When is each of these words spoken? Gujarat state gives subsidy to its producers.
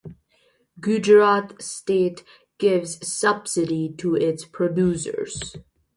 Gujarat 0.79 1.61
state 1.61 2.23
gives 2.57 3.07
subsidy 3.07 3.93
to 3.99 4.15
its 4.15 4.45
producers. 4.45 5.55